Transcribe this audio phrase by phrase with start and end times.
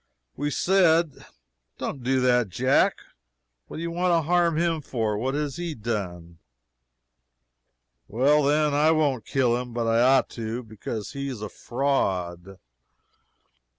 [0.35, 1.27] We said:
[1.77, 2.97] "Don't do that, Jack.
[3.67, 5.15] What do you want to harm him for?
[5.15, 6.39] What has he done?"
[8.07, 12.57] "Well, then, I won't kill him, but I ought to, because he is a fraud."